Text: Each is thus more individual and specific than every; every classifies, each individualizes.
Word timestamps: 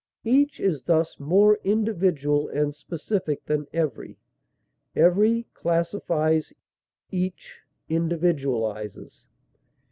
Each 0.25 0.59
is 0.59 0.81
thus 0.85 1.19
more 1.19 1.59
individual 1.63 2.47
and 2.49 2.73
specific 2.73 3.45
than 3.45 3.67
every; 3.71 4.17
every 4.95 5.45
classifies, 5.53 6.51
each 7.11 7.61
individualizes. 7.87 9.27